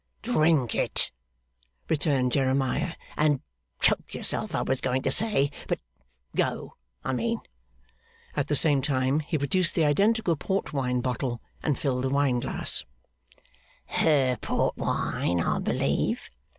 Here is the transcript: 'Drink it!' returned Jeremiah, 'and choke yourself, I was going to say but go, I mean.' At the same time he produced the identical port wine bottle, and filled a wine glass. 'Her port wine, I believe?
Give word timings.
'Drink 0.23 0.73
it!' 0.73 1.11
returned 1.87 2.31
Jeremiah, 2.31 2.93
'and 3.15 3.39
choke 3.79 4.15
yourself, 4.15 4.55
I 4.55 4.63
was 4.63 4.81
going 4.81 5.03
to 5.03 5.11
say 5.11 5.51
but 5.67 5.77
go, 6.35 6.73
I 7.03 7.13
mean.' 7.13 7.41
At 8.35 8.47
the 8.47 8.55
same 8.55 8.81
time 8.81 9.19
he 9.19 9.37
produced 9.37 9.75
the 9.75 9.85
identical 9.85 10.35
port 10.35 10.73
wine 10.73 11.01
bottle, 11.01 11.39
and 11.61 11.77
filled 11.77 12.05
a 12.05 12.09
wine 12.09 12.39
glass. 12.39 12.83
'Her 13.85 14.37
port 14.37 14.75
wine, 14.75 15.39
I 15.39 15.59
believe? 15.59 16.31